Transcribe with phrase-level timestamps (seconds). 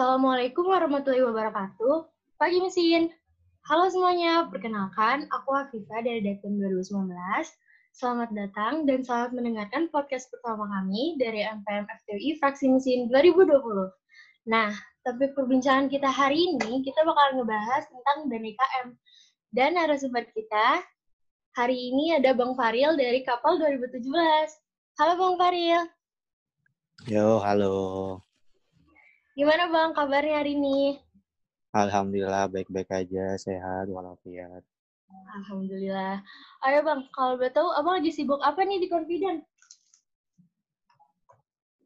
[0.00, 2.08] Assalamualaikum warahmatullahi wabarakatuh.
[2.40, 3.12] Pagi mesin.
[3.68, 7.12] Halo semuanya, perkenalkan aku Afifah dari Datum 2019.
[7.92, 13.92] Selamat datang dan selamat mendengarkan podcast pertama kami dari MPM FTUI Fraksi Mesin 2020.
[14.48, 14.72] Nah,
[15.04, 18.96] topik perbincangan kita hari ini, kita bakal ngebahas tentang DNIKM.
[19.52, 20.80] Dan narasumber kita
[21.60, 24.00] hari ini ada Bang Faril dari Kapal 2017.
[24.96, 25.84] Halo Bang Faril.
[27.04, 28.29] Yo, halo.
[29.40, 31.00] Gimana Bang kabarnya hari ini?
[31.72, 34.60] Alhamdulillah baik-baik aja, sehat walafiat.
[35.08, 36.20] Alhamdulillah.
[36.60, 39.40] Ayo Bang, kalau boleh tahu Abang lagi sibuk apa nih di Confident?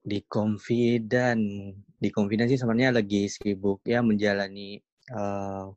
[0.03, 1.43] Di Confident,
[1.79, 4.83] di Confident sih sebenarnya lagi sibuk ya menjalani
[5.15, 5.71] uh,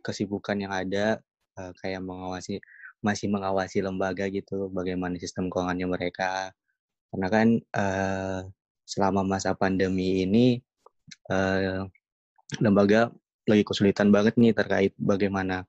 [0.00, 1.20] kesibukan yang ada
[1.60, 2.56] uh, kayak mengawasi
[3.04, 6.56] masih mengawasi lembaga gitu, bagaimana sistem keuangannya mereka.
[7.12, 8.48] Karena kan uh,
[8.88, 10.64] selama masa pandemi ini
[11.30, 11.84] uh,
[12.58, 13.12] lembaga
[13.48, 15.64] lagi kesulitan banget nih terkait bagaimana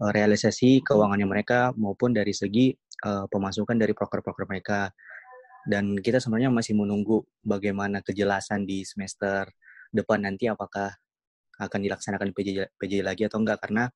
[0.00, 2.72] uh, realisasi keuangannya mereka maupun dari segi
[3.04, 4.90] uh, pemasukan dari proker-proker mereka.
[5.60, 9.44] Dan kita sebenarnya masih menunggu bagaimana kejelasan di semester
[9.92, 10.88] depan nanti apakah
[11.60, 13.92] akan dilaksanakan PJ, PJ lagi atau enggak karena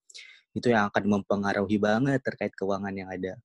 [0.53, 3.41] itu yang akan mempengaruhi banget terkait keuangan yang ada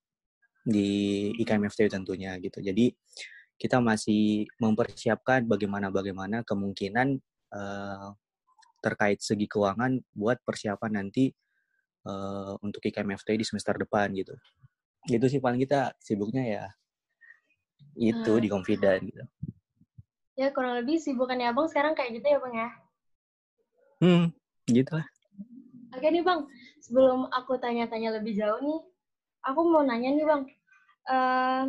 [0.67, 2.59] di IKMFT tentunya gitu.
[2.59, 2.91] Jadi
[3.59, 7.19] kita masih mempersiapkan bagaimana bagaimana kemungkinan
[7.53, 8.13] uh,
[8.79, 11.31] terkait segi keuangan buat persiapan nanti
[12.07, 14.33] uh, untuk IKMFT di semester depan gitu.
[15.07, 16.65] Gitu sih paling kita sibuknya ya
[17.99, 18.43] itu hmm.
[18.43, 19.23] di confident gitu.
[20.39, 22.69] Ya kurang lebih sibukannya abang sekarang kayak gitu ya bang ya?
[23.99, 24.25] Hmm,
[24.71, 25.07] gitu lah.
[25.91, 26.47] Oke nih bang,
[26.79, 28.79] sebelum aku tanya-tanya lebih jauh nih,
[29.43, 30.41] aku mau nanya nih bang,
[31.11, 31.63] uh,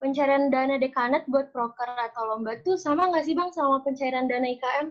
[0.00, 4.46] pencairan dana dekanat buat proker atau lomba tuh sama nggak sih bang sama pencairan dana
[4.48, 4.88] IKM?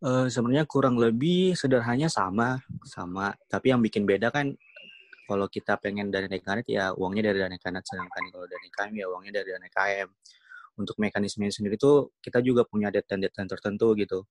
[0.00, 2.56] Uh, Sebenarnya kurang lebih sederhananya sama,
[2.88, 3.36] sama.
[3.48, 4.56] Tapi yang bikin beda kan
[5.28, 9.06] kalau kita pengen dana dekanat ya uangnya dari dana dekanat, sedangkan kalau dana IKM ya
[9.12, 10.08] uangnya dari dana IKM.
[10.80, 14.24] Untuk mekanismenya sendiri tuh kita juga punya deadline-deadline tertentu gitu.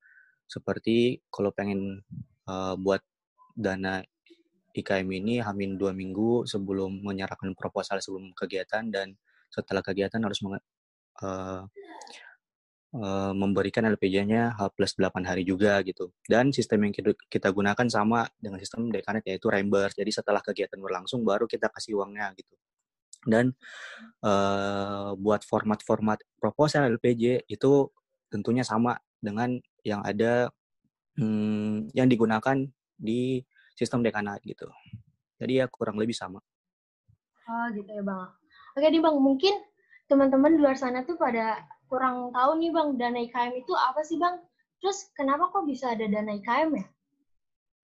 [0.50, 2.02] Seperti kalau pengen
[2.50, 3.06] uh, buat
[3.54, 4.02] dana
[4.74, 9.14] IKM ini hamin dua minggu sebelum menyerahkan proposal sebelum kegiatan dan
[9.50, 11.66] setelah kegiatan harus uh,
[12.96, 16.10] uh, memberikan LPJ-nya H plus 8 hari juga gitu.
[16.26, 16.94] Dan sistem yang
[17.30, 19.98] kita gunakan sama dengan sistem dekanet yaitu reimburse.
[19.98, 22.56] Jadi setelah kegiatan berlangsung baru kita kasih uangnya gitu.
[23.28, 23.52] Dan
[24.24, 27.92] uh, buat format-format proposal LPJ itu
[28.32, 30.48] tentunya sama dengan yang ada
[31.20, 32.56] hmm, yang digunakan
[32.96, 33.44] di
[33.76, 34.68] sistem dekanat gitu.
[35.40, 36.40] Jadi ya kurang lebih sama.
[37.50, 38.30] Oh gitu ya bang.
[38.78, 39.54] Oke nih bang, mungkin
[40.12, 44.22] teman-teman di luar sana tuh pada kurang tahu nih bang, dana IKM itu apa sih
[44.22, 44.38] bang?
[44.80, 46.86] Terus kenapa kok bisa ada dana IKM ya?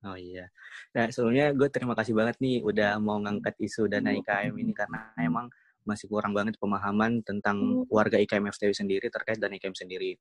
[0.05, 0.45] Oh iya.
[0.93, 5.09] Nah sebelumnya gue terima kasih banget nih udah mau ngangkat isu dana IKM ini karena
[5.17, 5.49] emang
[5.85, 7.89] masih kurang banget pemahaman tentang hmm.
[7.89, 10.17] warga IKM FTW sendiri terkait dana IKM sendiri.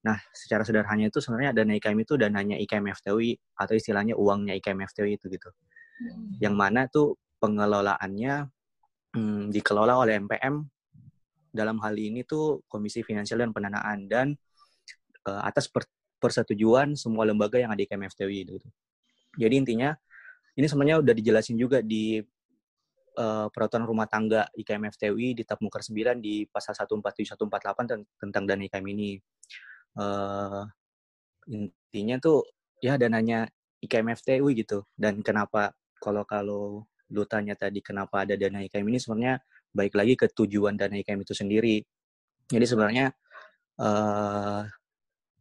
[0.00, 4.80] Nah, secara sederhananya itu sebenarnya dana IKM itu dananya IKM FTWI atau istilahnya uangnya IKM
[4.90, 5.50] FTWI itu gitu.
[6.00, 6.40] Hmm.
[6.40, 8.48] Yang mana tuh pengelolaannya
[9.14, 10.64] hmm, dikelola oleh MPM
[11.50, 14.26] dalam hal ini tuh Komisi Finansial dan Pendanaan dan
[15.26, 15.86] uh, atas per,
[16.22, 18.52] persetujuan semua lembaga yang ada di IKM FTWI itu.
[18.58, 18.68] Gitu.
[19.40, 19.90] Jadi intinya
[20.58, 22.18] ini sebenarnya udah dijelasin juga di
[23.16, 28.42] uh, peraturan rumah tangga IKM FTWI di tab muker 9 di pasal 147 148 tentang
[28.44, 29.16] dana IKM ini
[29.98, 30.64] uh,
[31.50, 32.46] intinya tuh
[32.78, 33.48] ya dananya
[33.80, 39.42] IKMFTU gitu dan kenapa kalau kalau lu tanya tadi kenapa ada dana IKM ini sebenarnya
[39.70, 41.82] baik lagi ke tujuan dana IKM itu sendiri
[42.50, 43.06] jadi sebenarnya
[43.78, 44.66] uh,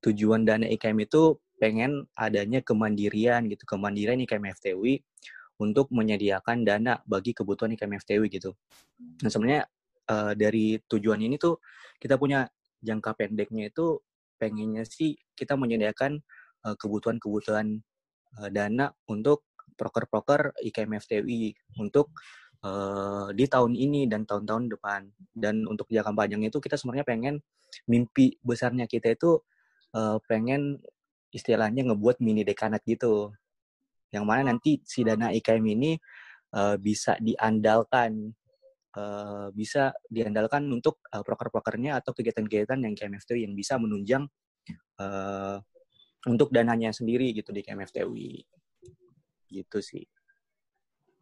[0.06, 5.04] tujuan dana IKM itu pengen adanya kemandirian gitu kemandirian IKM FTW
[5.60, 8.56] untuk menyediakan dana bagi kebutuhan IKM FTW gitu.
[9.20, 9.68] Nah sebenarnya
[10.08, 11.60] uh, dari tujuan ini tuh
[12.00, 12.48] kita punya
[12.80, 14.00] jangka pendeknya itu
[14.40, 16.24] pengennya sih kita menyediakan
[16.60, 17.80] kebutuhan-kebutuhan
[18.40, 19.48] uh, dana untuk
[19.80, 22.12] proker-proker IKM FTWI untuk
[22.64, 25.02] uh, di tahun ini dan tahun-tahun depan.
[25.32, 27.36] Dan untuk jangka panjang itu kita sebenarnya pengen
[27.86, 29.40] mimpi besarnya kita itu
[29.96, 30.82] uh, pengen
[31.30, 33.32] istilahnya ngebuat mini dekanat gitu.
[34.10, 35.92] Yang mana nanti si dana IKM ini
[36.58, 38.34] uh, bisa diandalkan
[38.98, 44.26] uh, bisa diandalkan untuk uh, proker-prokernya atau kegiatan-kegiatan yang KMFTW yang bisa menunjang
[44.98, 45.62] uh,
[46.26, 48.14] untuk dananya sendiri gitu di KMFTW.
[49.50, 50.06] Gitu sih.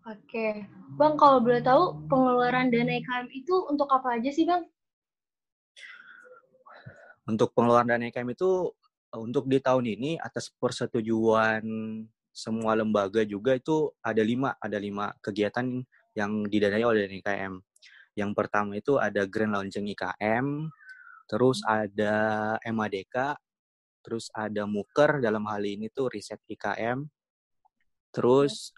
[0.08, 0.64] Oke.
[0.96, 4.64] Bang, kalau boleh tahu pengeluaran dana IKM itu untuk apa aja sih, Bang?
[7.28, 8.72] Untuk pengeluaran dana IKM itu
[9.12, 11.64] untuk di tahun ini atas persetujuan
[12.32, 15.84] semua lembaga juga itu ada lima ada lima kegiatan
[16.16, 17.60] yang didanai oleh IKM.
[18.16, 20.72] Yang pertama itu ada Grand Launching IKM,
[21.28, 22.16] terus ada
[22.64, 23.36] MADK,
[24.08, 27.04] terus ada Muker dalam hal ini tuh riset IKM,
[28.16, 28.72] terus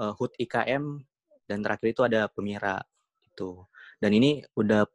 [0.00, 1.04] uh, HUT IKM,
[1.44, 2.80] dan terakhir itu ada Pemira
[3.20, 3.60] itu.
[4.00, 4.88] Dan ini udah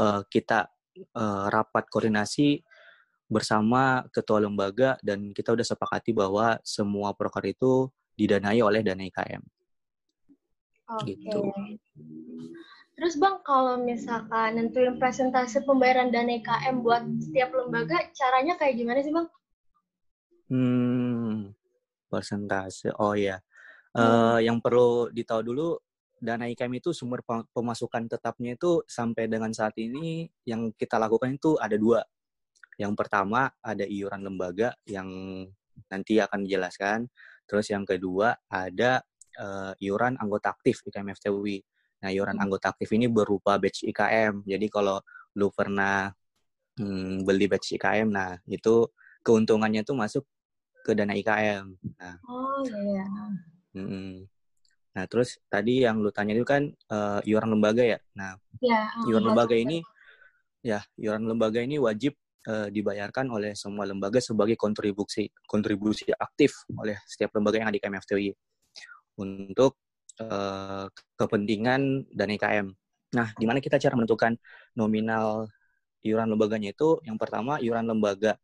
[0.00, 0.72] uh, kita
[1.12, 2.64] uh, rapat koordinasi
[3.26, 9.42] bersama ketua lembaga dan kita udah sepakati bahwa semua proker itu didanai oleh dana IKM.
[10.94, 11.02] Oke.
[11.02, 11.14] Okay.
[11.18, 11.42] Gitu.
[12.96, 19.04] Terus Bang, kalau misalkan nentuin presentasi pembayaran dana IKM buat setiap lembaga, caranya kayak gimana
[19.04, 19.28] sih Bang?
[20.48, 21.52] Hmm,
[22.08, 22.94] persentase.
[22.96, 23.42] Oh ya.
[23.96, 24.04] Hmm.
[24.04, 25.80] Uh, yang perlu ditahu dulu,
[26.20, 31.56] dana IKM itu sumber pemasukan tetapnya itu sampai dengan saat ini yang kita lakukan itu
[31.56, 32.04] ada dua.
[32.76, 35.08] Yang pertama ada iuran lembaga yang
[35.88, 37.08] nanti akan dijelaskan.
[37.48, 39.00] Terus yang kedua ada
[39.40, 41.64] uh, iuran anggota aktif IKM FTUI.
[42.04, 44.44] Nah, iuran anggota aktif ini berupa batch IKM.
[44.44, 45.00] Jadi kalau
[45.36, 46.12] lu pernah
[46.76, 48.88] hmm, beli batch IKM, nah itu
[49.24, 50.24] keuntungannya itu masuk
[50.84, 51.64] ke dana IKM.
[51.96, 53.04] Nah, oh iya.
[53.76, 54.24] Hmm,
[54.96, 57.98] nah, terus tadi yang lu tanya itu kan uh, iuran lembaga ya.
[58.16, 59.84] Nah, ya, iuran lembaga ini
[60.64, 62.16] ya, iuran lembaga ini wajib
[62.48, 67.82] uh, dibayarkan oleh semua lembaga sebagai kontribusi kontribusi aktif oleh setiap lembaga yang ada di
[67.84, 68.30] KMFTI
[69.20, 69.76] untuk
[70.24, 70.88] uh,
[71.20, 72.66] kepentingan dan IKM.
[73.12, 74.32] Nah, di mana kita cara menentukan
[74.72, 75.52] nominal
[76.00, 77.00] iuran lembaganya itu?
[77.04, 78.40] Yang pertama, iuran lembaga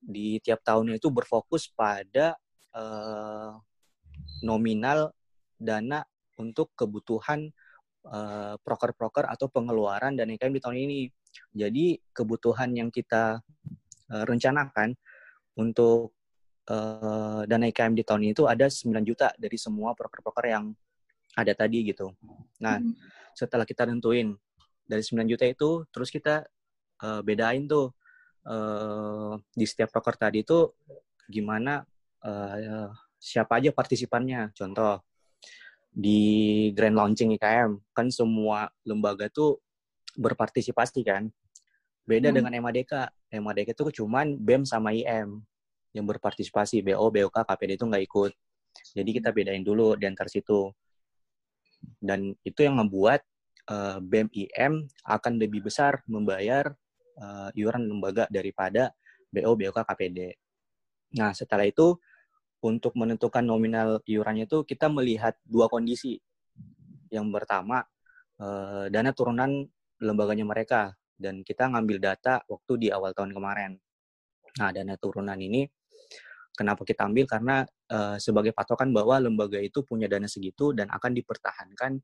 [0.00, 2.38] di tiap tahunnya itu berfokus pada
[2.72, 3.60] uh,
[4.42, 5.12] nominal
[5.60, 6.04] dana
[6.40, 7.52] untuk kebutuhan
[8.64, 11.00] proker-proker uh, atau pengeluaran dan IKM di tahun ini.
[11.52, 13.44] Jadi kebutuhan yang kita
[14.08, 14.96] uh, rencanakan
[15.60, 16.16] untuk
[16.72, 20.72] uh, dana IKM di tahun ini itu ada 9 juta dari semua proker-proker yang
[21.36, 22.10] ada tadi gitu.
[22.64, 22.94] Nah, hmm.
[23.36, 24.34] setelah kita tentuin
[24.88, 26.42] dari 9 juta itu, terus kita
[27.04, 27.94] uh, bedain tuh
[28.48, 30.66] uh, di setiap proker tadi itu
[31.30, 31.84] gimana
[32.26, 32.90] uh,
[33.20, 34.56] siapa aja partisipannya.
[34.56, 35.04] Contoh
[35.92, 39.60] di grand launching IKM kan semua lembaga tuh
[40.16, 41.28] berpartisipasi kan.
[42.08, 42.36] Beda hmm.
[42.40, 42.92] dengan MADK.
[43.36, 45.44] MADK itu cuman BEM sama IM
[45.92, 46.80] yang berpartisipasi.
[46.80, 48.32] BO, BOK, KPD itu nggak ikut.
[48.96, 50.72] Jadi kita bedain dulu di antar situ
[52.00, 53.24] dan itu yang membuat
[53.68, 56.72] uh, eh, BEM akan lebih besar membayar
[57.20, 58.92] uh, iuran lembaga daripada
[59.30, 60.34] BO BOK KPD.
[61.18, 61.98] Nah, setelah itu
[62.60, 66.20] untuk menentukan nominal iurannya itu kita melihat dua kondisi.
[67.08, 67.82] Yang pertama,
[68.38, 69.66] uh, dana turunan
[70.00, 73.76] lembaganya mereka dan kita ngambil data waktu di awal tahun kemarin.
[74.60, 75.66] Nah, dana turunan ini
[76.60, 77.24] Kenapa kita ambil?
[77.24, 81.96] Karena uh, sebagai patokan bahwa lembaga itu punya dana segitu dan akan dipertahankan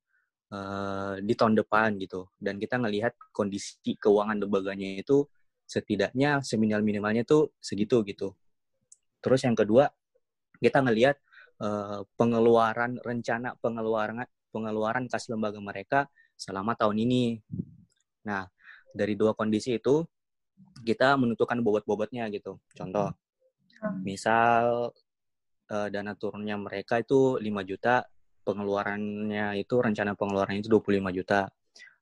[0.48, 2.32] uh, di tahun depan gitu.
[2.40, 5.28] Dan kita ngelihat kondisi keuangan lembaganya itu
[5.68, 8.32] setidaknya seminimal minimalnya tuh segitu gitu.
[9.20, 9.92] Terus yang kedua
[10.58, 11.16] kita ngelihat
[11.62, 15.98] uh, pengeluaran rencana pengeluaran pengeluaran kas lembaga mereka
[16.36, 17.40] selama tahun ini.
[18.28, 18.48] Nah
[18.92, 20.04] dari dua kondisi itu
[20.84, 22.56] kita menentukan bobot-bobotnya gitu.
[22.72, 23.12] Contoh
[23.80, 24.00] Hmm.
[24.02, 24.90] Misal
[25.70, 28.04] uh, dana turunnya mereka itu 5 juta,
[28.46, 31.40] pengeluarannya itu rencana pengeluarannya itu 25 juta.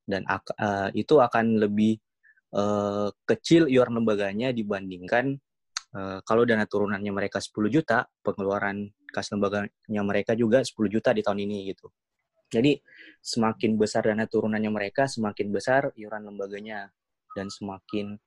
[0.04, 1.96] Dan uh, itu akan lebih
[2.54, 5.40] uh, kecil iuran lembaganya dibandingkan
[5.94, 11.22] uh, kalau dana turunannya mereka 10 juta, pengeluaran kas lembaganya mereka juga 10 juta di
[11.22, 11.88] tahun ini gitu.
[12.50, 12.78] Jadi
[13.22, 16.90] semakin besar dana turunannya mereka, semakin besar iuran lembaganya
[17.34, 18.18] dan semakin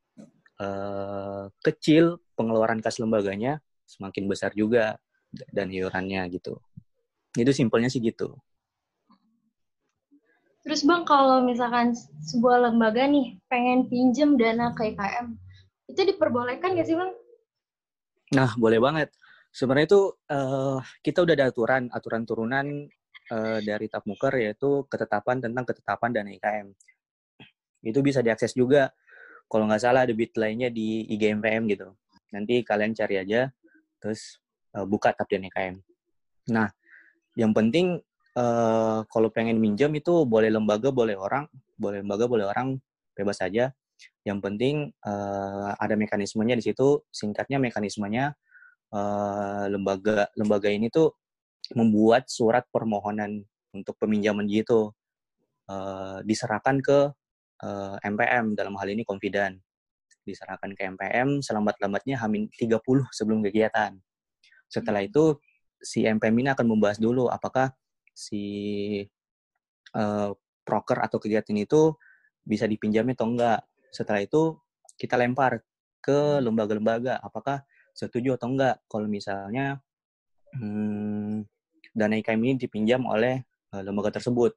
[0.59, 4.99] uh, kecil pengeluaran kas lembaganya semakin besar juga
[5.51, 6.59] dan iurannya gitu.
[7.35, 8.35] Itu simpelnya sih gitu.
[10.67, 11.95] Terus Bang, kalau misalkan
[12.27, 15.39] sebuah lembaga nih pengen pinjem dana ke IKM,
[15.87, 17.15] itu diperbolehkan nggak sih Bang?
[18.35, 19.13] Nah, boleh banget.
[19.53, 22.65] Sebenarnya itu uh, kita udah ada aturan, aturan turunan
[23.31, 26.67] uh, dari Tapmuker yaitu ketetapan tentang ketetapan dana IKM.
[27.87, 28.91] Itu bisa diakses juga
[29.47, 31.95] kalau nggak salah ada bit lainnya di IGMPM gitu.
[32.35, 33.47] Nanti kalian cari aja,
[34.03, 34.43] terus
[34.75, 35.79] uh, buka tab DNKM.
[36.51, 36.67] Nah,
[37.39, 38.03] yang penting
[38.35, 41.47] uh, kalau pengen minjem itu boleh lembaga, boleh orang,
[41.79, 42.75] boleh lembaga, boleh orang,
[43.15, 43.71] bebas saja.
[44.27, 44.75] Yang penting
[45.07, 47.07] uh, ada mekanismenya di situ.
[47.07, 48.35] Singkatnya mekanismenya
[48.91, 51.15] uh, lembaga lembaga ini tuh
[51.79, 54.91] membuat surat permohonan untuk peminjaman gitu
[55.71, 56.99] uh, diserahkan ke
[57.63, 59.63] uh, MPM dalam hal ini confident.
[60.27, 62.83] diserahkan ke MPM selambat-lambatnya hamin 30
[63.15, 63.95] sebelum kegiatan.
[64.67, 65.07] Setelah Hmm.
[65.07, 65.23] itu
[65.79, 67.71] si MPM ini akan membahas dulu apakah
[68.11, 68.43] si
[69.95, 70.35] uh,
[70.67, 71.95] proker atau kegiatan itu
[72.43, 73.63] bisa dipinjami atau enggak.
[73.91, 74.57] Setelah itu
[74.97, 75.61] kita lempar
[76.01, 79.81] ke lembaga-lembaga apakah setuju atau enggak kalau misalnya
[80.55, 81.43] hmm,
[81.97, 83.41] dana IKM ini dipinjam oleh
[83.73, 84.53] uh, lembaga tersebut.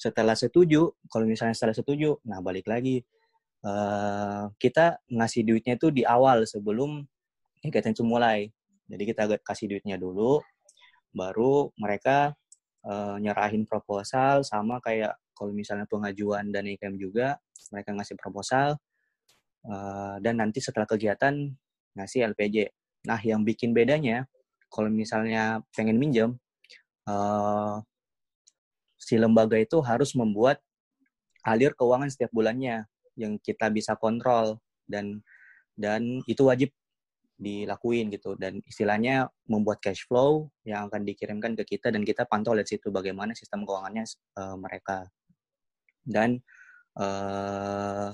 [0.00, 3.04] Setelah setuju, kalau misalnya setelah setuju, nah balik lagi
[3.66, 7.04] uh, kita ngasih duitnya itu di awal sebelum
[7.60, 8.48] kegiatan itu mulai.
[8.88, 10.40] Jadi kita kasih duitnya dulu,
[11.12, 12.32] baru mereka
[12.86, 17.40] uh, nyerahin proposal sama kayak kalau misalnya pengajuan dan IKM juga,
[17.72, 18.76] mereka ngasih proposal
[19.64, 21.32] uh, dan nanti setelah kegiatan
[21.96, 22.68] ngasih LPJ.
[23.08, 24.28] Nah, yang bikin bedanya
[24.68, 26.36] kalau misalnya pengen minjem,
[27.08, 27.80] uh,
[29.00, 30.60] si lembaga itu harus membuat
[31.48, 32.84] alir keuangan setiap bulannya
[33.16, 35.24] yang kita bisa kontrol dan
[35.72, 36.68] dan itu wajib
[37.40, 42.52] dilakuin gitu dan istilahnya membuat cash flow yang akan dikirimkan ke kita dan kita pantau
[42.52, 44.04] lihat situ bagaimana sistem keuangannya
[44.36, 45.08] uh, mereka
[46.04, 46.40] dan
[46.96, 48.10] uh,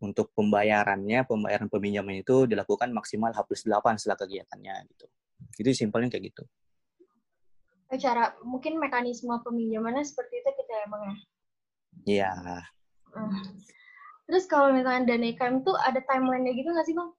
[0.00, 5.06] untuk pembayarannya pembayaran peminjaman itu dilakukan maksimal H plus 8 setelah kegiatannya gitu.
[5.56, 6.44] Itu simpelnya kayak gitu.
[7.96, 11.16] Cara mungkin mekanisme peminjamannya seperti itu kita emang ya?
[12.06, 12.32] Iya.
[13.16, 13.40] Uh.
[14.26, 17.10] terus kalau misalnya dana IKM tuh ada timelinenya gitu nggak sih bang?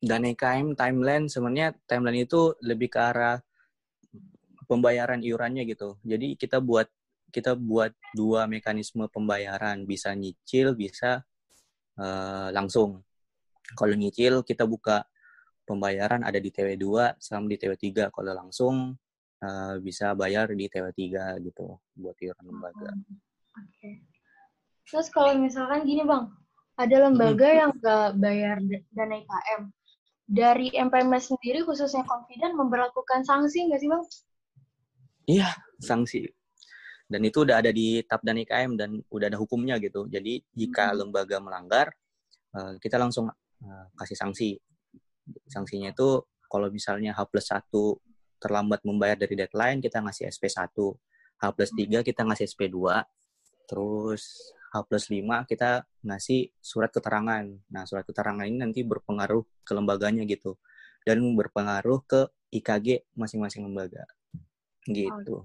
[0.00, 3.38] Dana IKM timeline sebenarnya timeline itu lebih ke arah
[4.66, 6.00] pembayaran iurannya gitu.
[6.02, 6.88] Jadi kita buat
[7.28, 11.22] kita buat dua mekanisme pembayaran bisa nyicil bisa
[12.00, 13.04] uh, langsung
[13.76, 15.04] kalau nyicil kita buka
[15.68, 18.96] pembayaran ada di TW2 sama di TW3 kalau langsung
[19.44, 21.04] uh, bisa bayar di TW3
[21.44, 22.88] gitu buat iuran lembaga.
[22.88, 23.68] Oke.
[23.76, 23.94] Okay.
[24.88, 26.32] Terus kalau misalkan gini bang,
[26.80, 27.58] ada lembaga hmm.
[27.60, 28.56] yang nggak bayar
[28.96, 29.62] dana IKM,
[30.24, 34.04] dari MPMS sendiri khususnya confident memperlakukan sanksi nggak sih bang?
[35.28, 35.50] Iya
[35.84, 36.24] sanksi.
[37.08, 40.04] Dan itu udah ada di tab dan IKM dan udah ada hukumnya gitu.
[40.12, 40.96] Jadi jika hmm.
[41.00, 41.88] lembaga melanggar,
[42.52, 44.60] uh, kita langsung uh, kasih sanksi
[45.48, 47.68] sanksinya itu kalau misalnya H plus 1
[48.40, 50.72] terlambat membayar dari deadline, kita ngasih SP1.
[51.38, 52.76] H plus 3 kita ngasih SP2.
[53.68, 54.22] Terus
[54.72, 57.44] H plus 5 kita ngasih surat keterangan.
[57.68, 60.56] Nah, surat keterangan ini nanti berpengaruh ke lembaganya gitu.
[61.04, 62.20] Dan berpengaruh ke
[62.52, 64.08] IKG masing-masing lembaga.
[64.88, 65.44] Gitu.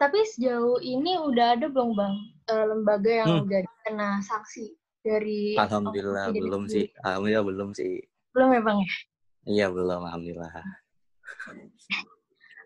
[0.00, 2.16] Tapi sejauh ini udah ada belum Bang
[2.48, 3.44] lembaga yang hmm.
[3.44, 4.72] udah kena sanksi
[5.04, 6.88] dari Alhamdulillah belum sih.
[7.04, 8.00] Alhamdulillah belum sih.
[8.32, 8.90] Belum ya Bang ya?
[9.46, 10.50] Iya belum, Alhamdulillah.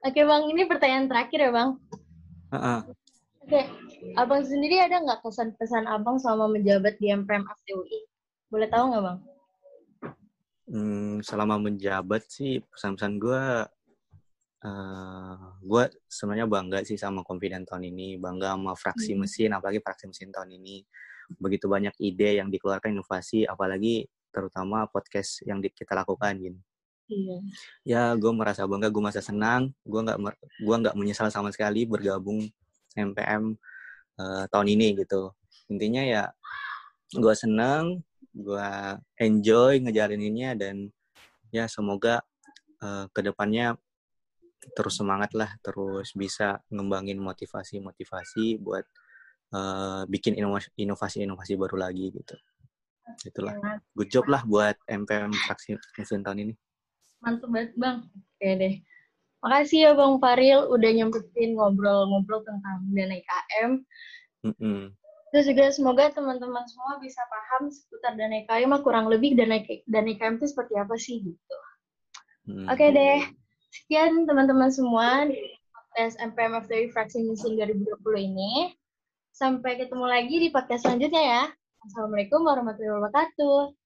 [0.08, 1.76] Oke Bang, ini pertanyaan terakhir ya Bang.
[2.50, 2.80] Uh -uh.
[3.44, 3.60] Oke,
[4.16, 8.00] Abang sendiri ada nggak kesan-pesan Abang selama menjabat di MPM FTUI?
[8.48, 9.18] Boleh tahu nggak Bang?
[10.70, 13.44] Hmm, selama menjabat sih pesan-pesan gue,
[14.64, 19.20] uh, gue sebenarnya bangga sih sama Confident tahun ini, bangga sama fraksi hmm.
[19.20, 20.84] mesin, apalagi fraksi mesin tahun ini.
[21.38, 26.58] Begitu banyak ide yang dikeluarkan inovasi, apalagi terutama podcast yang kita lakukan gitu.
[27.10, 27.36] Iya.
[27.82, 30.18] Ya, gue merasa bangga, gue merasa senang, gue nggak
[30.62, 32.46] gue nggak menyesal sama sekali bergabung
[32.94, 33.58] MPM
[34.18, 35.34] uh, tahun ini gitu.
[35.66, 36.24] Intinya ya,
[37.10, 38.70] gue senang, gue
[39.18, 40.94] enjoy ngejalaninnya dan
[41.50, 42.22] ya semoga
[42.78, 43.74] uh, ke depannya
[44.76, 48.84] terus semangat lah, terus bisa ngembangin motivasi-motivasi buat
[49.56, 52.36] uh, bikin inovasi-inovasi baru lagi gitu.
[53.26, 53.56] Itulah.
[53.96, 56.54] Good job lah buat MPM fraksi musim tahun ini.
[57.20, 57.98] Mantap banget bang.
[58.06, 58.74] Oke deh.
[59.40, 63.70] Makasih ya bang Faril udah nyempetin ngobrol-ngobrol tentang dana IKM
[64.44, 64.80] mm -hmm.
[65.30, 70.36] terus juga semoga teman-teman semua bisa paham seputar dana IKM kurang lebih dana dana IKM
[70.40, 71.56] itu seperti apa sih gitu.
[72.52, 72.66] Mm.
[72.68, 73.20] oke okay deh
[73.70, 75.26] sekian teman-teman semua
[75.94, 78.74] tes MPM FTW fraksi musim 2020 ini
[79.34, 81.42] sampai ketemu lagi di podcast selanjutnya ya
[81.80, 83.79] Assalamualaikum warahmatullahi wabarakatuh.